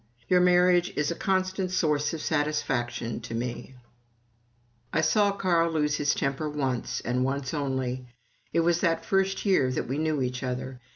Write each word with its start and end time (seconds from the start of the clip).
Your 0.27 0.41
marriage 0.41 0.91
is 0.95 1.11
a 1.11 1.15
constant 1.15 1.69
source 1.69 2.11
of 2.11 2.21
satisfaction 2.21 3.19
to 3.19 3.35
me." 3.35 3.75
I 4.91 5.01
saw 5.01 5.31
Carl 5.31 5.65
Parker 5.67 5.79
lose 5.79 5.97
his 5.97 6.15
temper 6.15 6.49
once, 6.49 7.01
and 7.01 7.23
once 7.23 7.53
only. 7.53 8.07
It 8.51 8.61
was 8.61 8.81
that 8.81 9.05
first 9.05 9.45
year 9.45 9.71
that 9.71 9.87
we 9.87 9.99
knew 9.99 10.23
each 10.23 10.41
other. 10.41 10.79